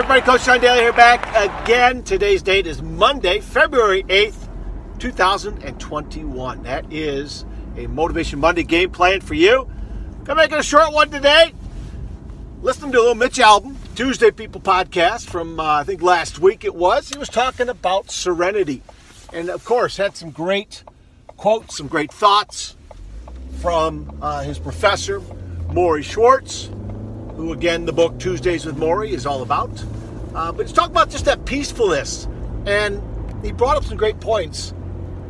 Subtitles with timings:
[0.00, 2.02] Everybody, Coach Sean Daly here back again.
[2.02, 4.48] Today's date is Monday, February 8th,
[4.98, 6.62] 2021.
[6.62, 7.44] That is
[7.76, 9.70] a Motivation Monday game plan for you.
[10.24, 11.52] Gonna make it a short one today.
[12.62, 16.64] Listen to a little Mitch Albom, Tuesday People podcast from uh, I think last week
[16.64, 17.10] it was.
[17.10, 18.82] He was talking about serenity.
[19.34, 20.82] And of course, had some great
[21.26, 22.74] quotes, some great thoughts
[23.60, 25.20] from uh, his professor,
[25.68, 26.70] Morrie Schwartz
[27.40, 29.70] who again the book Tuesdays with Morrie is all about.
[30.34, 32.28] Uh, but he's talking about just that peacefulness,
[32.66, 33.02] and
[33.42, 34.74] he brought up some great points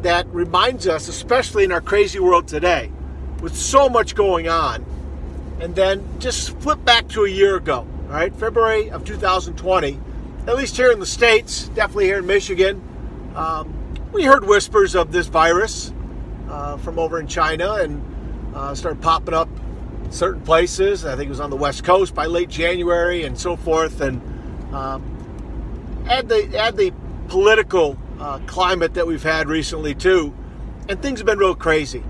[0.02, 2.90] that reminds us, especially in our crazy world today,
[3.40, 4.84] with so much going on.
[5.60, 10.00] And then just flip back to a year ago, all right, February of 2020.
[10.46, 12.82] At least here in the states, definitely here in Michigan,
[13.36, 15.92] um, we heard whispers of this virus
[16.48, 18.02] uh, from over in China and
[18.54, 19.48] uh, started popping up
[20.10, 21.06] certain places.
[21.06, 24.00] I think it was on the West Coast by late January and so forth.
[24.00, 24.20] And
[24.74, 26.92] um, add the add the
[27.28, 30.34] political uh, climate that we've had recently too,
[30.88, 32.02] and things have been real crazy.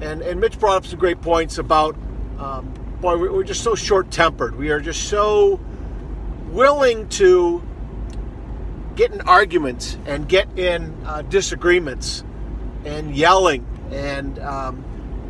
[0.00, 1.96] And and Mitch brought up some great points about
[2.38, 4.56] um, boy, we're just so short tempered.
[4.56, 5.60] We are just so
[6.50, 7.62] willing to
[8.94, 12.24] get in arguments and get in uh, disagreements
[12.84, 14.84] and yelling and um,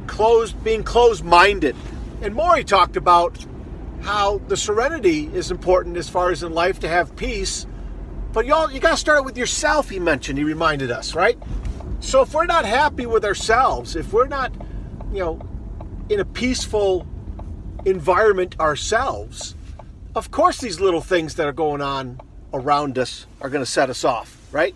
[0.06, 1.74] closed being closed minded
[2.22, 3.44] and Morrie talked about
[4.02, 7.66] how the serenity is important as far as in life to have peace.
[8.32, 9.88] But y'all, you got to start with yourself.
[9.88, 10.38] He mentioned.
[10.38, 11.38] He reminded us, right?
[12.00, 14.52] So if we're not happy with ourselves, if we're not,
[15.12, 15.40] you know,
[16.08, 17.06] in a peaceful
[17.84, 19.54] environment ourselves,
[20.14, 22.20] of course these little things that are going on
[22.52, 24.74] around us are to set us off, right?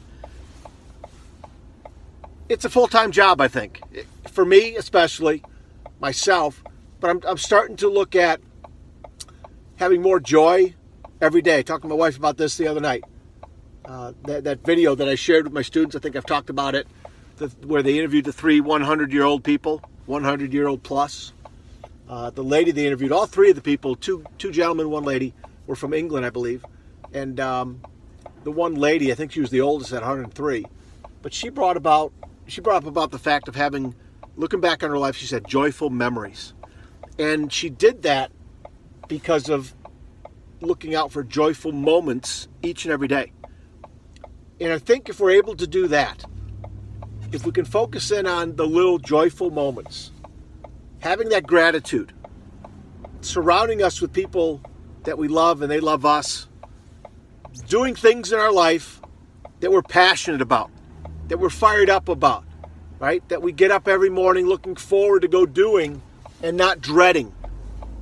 [2.49, 3.81] It's a full time job, I think.
[4.29, 5.45] For me, especially,
[6.01, 6.65] myself,
[7.01, 8.41] but I'm, I'm starting to look at
[9.77, 10.75] having more joy
[11.21, 11.63] every day.
[11.63, 13.05] Talking to my wife about this the other night.
[13.85, 16.75] Uh, that, that video that I shared with my students, I think I've talked about
[16.75, 16.87] it,
[17.39, 21.33] the, where they interviewed the three 100 year old people, 100 year old plus.
[22.09, 25.33] Uh, the lady they interviewed, all three of the people, two two gentlemen, one lady,
[25.67, 26.65] were from England, I believe,
[27.13, 27.81] and um,
[28.43, 30.67] the one lady, I think she was the oldest at 103,
[31.23, 32.13] but she brought about
[32.49, 33.95] she brought up about the fact of having,
[34.37, 36.53] looking back on her life, she said joyful memories.
[37.21, 38.33] And she did that
[39.07, 39.75] because of
[40.63, 43.31] looking out for joyful moments each and every day.
[44.59, 46.25] And I think if we're able to do that,
[47.31, 50.13] if we can focus in on the little joyful moments,
[51.01, 52.11] having that gratitude,
[53.21, 54.63] surrounding us with people
[55.05, 56.49] that we love and they love us,
[57.69, 58.99] doing things in our life
[59.61, 60.71] that we're passionate about,
[61.29, 62.45] that we're fired up about,
[62.99, 63.27] right?
[63.29, 66.01] That we get up every morning looking forward to go doing
[66.43, 67.35] and not dreading,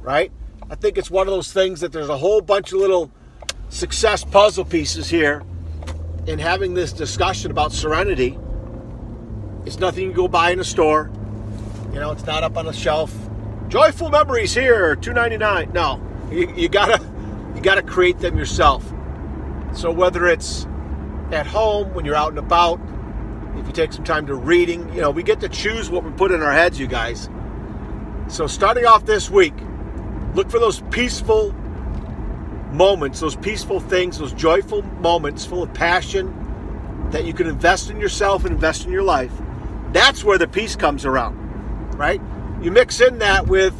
[0.01, 0.33] right?
[0.71, 3.11] I think it's one of those things that there's a whole bunch of little
[3.69, 5.43] success puzzle pieces here
[6.27, 8.39] in having this discussion about serenity.
[9.65, 11.11] It's nothing you go buy in a store.
[11.93, 13.15] You know, it's not up on a shelf.
[13.69, 15.71] Joyful memories here, two ninety nine.
[15.73, 16.01] No,
[16.31, 17.03] you, you gotta
[17.55, 18.85] you gotta create them yourself.
[19.75, 20.67] So whether it's
[21.33, 22.81] at home when you're out and about,
[23.57, 26.11] if you take some time to reading, you know, we get to choose what we
[26.13, 27.29] put in our heads, you guys.
[28.29, 29.55] So, starting off this week,
[30.35, 31.53] look for those peaceful
[32.73, 37.99] moments, those peaceful things, those joyful moments full of passion that you can invest in
[37.99, 39.33] yourself and invest in your life.
[39.93, 41.37] That's where the peace comes around,
[41.97, 42.21] right?
[42.61, 43.75] You mix in that with,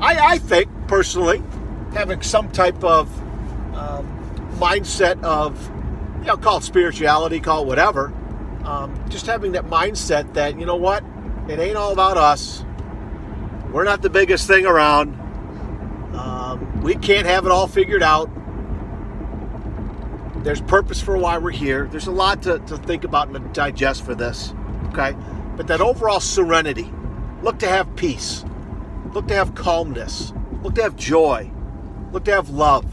[0.00, 1.42] I, I think personally,
[1.92, 3.14] having some type of
[3.76, 4.06] um,
[4.58, 5.70] mindset of,
[6.20, 8.14] you know, call it spirituality, call it whatever.
[8.64, 11.04] Um, just having that mindset that, you know what,
[11.48, 12.64] it ain't all about us
[13.72, 15.14] we're not the biggest thing around.
[16.14, 18.30] Um, we can't have it all figured out.
[20.42, 21.86] There's purpose for why we're here.
[21.90, 24.54] There's a lot to, to think about and to digest for this.
[24.88, 25.14] Okay?
[25.56, 26.90] But that overall serenity.
[27.42, 28.44] Look to have peace.
[29.12, 30.32] Look to have calmness.
[30.62, 31.50] Look to have joy.
[32.12, 32.86] Look to have love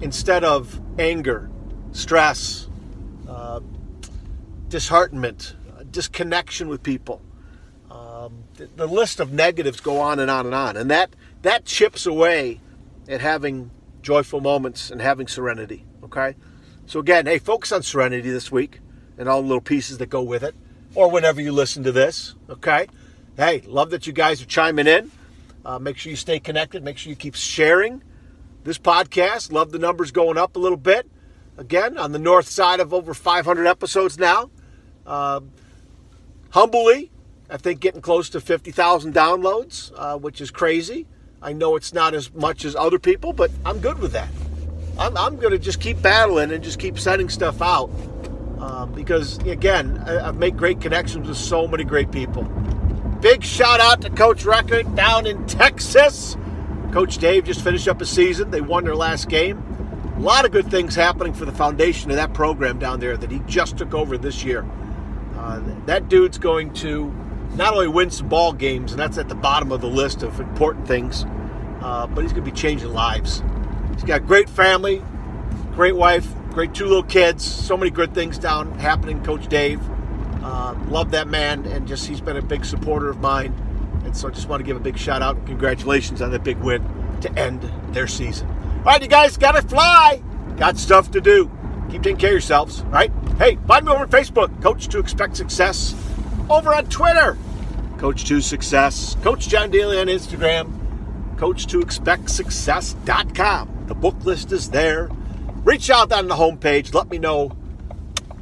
[0.00, 1.50] instead of anger,
[1.92, 2.68] stress,
[3.28, 3.60] uh,
[4.68, 5.56] disheartenment,
[5.90, 7.22] disconnection with people
[8.76, 12.60] the list of negatives go on and on and on, and that that chips away
[13.08, 13.70] at having
[14.02, 15.84] joyful moments and having serenity.
[16.04, 16.34] Okay,
[16.86, 18.80] so again, hey, focus on serenity this week
[19.18, 20.54] and all the little pieces that go with it,
[20.94, 22.34] or whenever you listen to this.
[22.48, 22.88] Okay,
[23.36, 25.10] hey, love that you guys are chiming in.
[25.64, 26.84] Uh, make sure you stay connected.
[26.84, 28.02] Make sure you keep sharing
[28.62, 29.50] this podcast.
[29.50, 31.10] Love the numbers going up a little bit.
[31.58, 34.50] Again, on the north side of over 500 episodes now.
[35.04, 35.40] Uh,
[36.50, 37.10] humbly,
[37.48, 41.06] I think getting close to 50,000 downloads, uh, which is crazy.
[41.40, 44.28] I know it's not as much as other people, but I'm good with that.
[44.98, 47.90] I'm, I'm going to just keep battling and just keep sending stuff out
[48.58, 52.42] uh, because, again, I've made great connections with so many great people.
[53.20, 56.36] Big shout out to Coach Record down in Texas.
[56.92, 58.50] Coach Dave just finished up a season.
[58.50, 59.62] They won their last game.
[60.16, 63.30] A lot of good things happening for the foundation of that program down there that
[63.30, 64.66] he just took over this year.
[65.36, 67.14] Uh, that dude's going to
[67.54, 70.38] not only win some ball games, and that's at the bottom of the list of
[70.40, 71.24] important things,
[71.80, 73.42] uh, but he's going to be changing lives.
[73.94, 75.02] He's got great family,
[75.72, 79.22] great wife, great two little kids, so many good things down happening.
[79.22, 79.80] Coach Dave,
[80.42, 83.54] uh, love that man, and just he's been a big supporter of mine.
[84.04, 86.44] And so I just want to give a big shout out and congratulations on that
[86.44, 86.84] big win
[87.22, 88.48] to end their season.
[88.78, 90.22] All right, you guys got to fly.
[90.56, 91.50] Got stuff to do.
[91.90, 92.80] Keep taking care of yourselves.
[92.80, 93.12] All right.
[93.38, 95.94] Hey, find me over on Facebook, Coach to Expect Success.
[96.48, 97.36] Over on Twitter,
[97.98, 99.16] Coach to Success.
[99.22, 100.72] Coach John Daly on Instagram.
[101.38, 103.84] Coach to Expect Success.com.
[103.86, 105.08] The book list is there.
[105.64, 106.94] Reach out on the homepage.
[106.94, 107.56] Let me know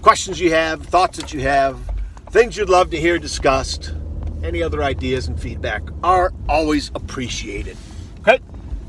[0.02, 1.78] questions you have, thoughts that you have,
[2.30, 3.94] things you'd love to hear discussed.
[4.42, 7.78] Any other ideas and feedback are always appreciated.
[8.20, 8.38] Okay?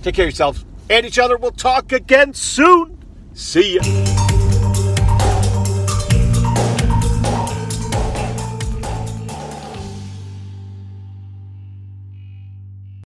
[0.03, 1.37] Take care of yourselves and each other.
[1.37, 2.97] We'll talk again soon.
[3.33, 4.34] See ya.